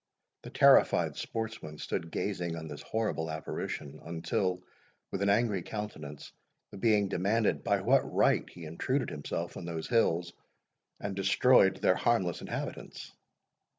The 0.41 0.49
terrified 0.49 1.15
sportsman 1.15 1.77
stood 1.77 2.09
gazing 2.09 2.55
on 2.55 2.67
this 2.67 2.81
horrible 2.81 3.29
apparition, 3.29 3.99
until, 4.03 4.63
with 5.11 5.21
an 5.21 5.29
angry 5.29 5.61
countenance, 5.61 6.31
the 6.71 6.77
being 6.79 7.07
demanded 7.07 7.63
by 7.63 7.81
what 7.81 7.99
right 8.11 8.49
he 8.49 8.65
intruded 8.65 9.11
himself 9.11 9.57
on 9.57 9.65
those 9.65 9.87
hills, 9.89 10.33
and 10.99 11.15
destroyed 11.15 11.83
their 11.83 11.93
harmless 11.93 12.41
inhabitants. 12.41 13.11